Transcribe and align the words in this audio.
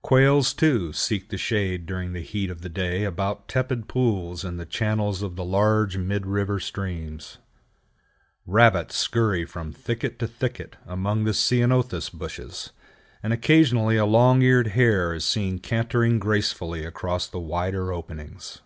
Quails, 0.00 0.54
too, 0.54 0.94
seek 0.94 1.28
the 1.28 1.36
shade 1.36 1.84
during 1.84 2.14
the 2.14 2.22
heat 2.22 2.48
of 2.48 2.62
the 2.62 2.70
day 2.70 3.04
about 3.04 3.48
tepid 3.48 3.86
pools 3.86 4.42
in 4.42 4.56
the 4.56 4.64
channels 4.64 5.20
of 5.20 5.36
the 5.36 5.44
larger 5.44 5.98
mid 5.98 6.24
river 6.24 6.58
streams. 6.58 7.36
Rabbits 8.46 8.96
scurry 8.96 9.44
from 9.44 9.74
thicket 9.74 10.18
to 10.20 10.26
thicket 10.26 10.76
among 10.86 11.24
the 11.24 11.34
ceanothus 11.34 12.08
bushes, 12.08 12.70
and 13.22 13.34
occasionally 13.34 13.98
a 13.98 14.06
long 14.06 14.40
eared 14.40 14.68
hare 14.68 15.12
is 15.12 15.26
seen 15.26 15.58
cantering 15.58 16.18
gracefully 16.18 16.86
across 16.86 17.26
the 17.26 17.38
wider 17.38 17.92
openings. 17.92 18.62